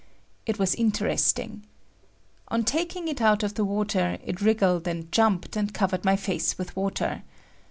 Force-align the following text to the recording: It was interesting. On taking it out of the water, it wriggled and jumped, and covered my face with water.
It 0.47 0.57
was 0.57 0.73
interesting. 0.73 1.63
On 2.47 2.63
taking 2.63 3.07
it 3.07 3.21
out 3.21 3.43
of 3.43 3.53
the 3.53 3.63
water, 3.63 4.17
it 4.25 4.41
wriggled 4.41 4.87
and 4.87 5.11
jumped, 5.11 5.55
and 5.55 5.71
covered 5.71 6.03
my 6.03 6.15
face 6.15 6.57
with 6.57 6.75
water. 6.75 7.21